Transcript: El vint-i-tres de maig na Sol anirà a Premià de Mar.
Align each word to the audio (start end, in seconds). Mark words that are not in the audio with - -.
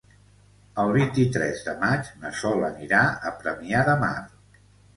El 0.83 0.93
vint-i-tres 0.95 1.61
de 1.67 1.75
maig 1.85 2.09
na 2.25 2.33
Sol 2.41 2.67
anirà 2.73 3.05
a 3.29 3.35
Premià 3.45 3.87
de 3.93 3.99
Mar. 4.05 4.15